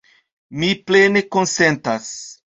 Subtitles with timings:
[0.63, 2.11] Mi plene konsentas!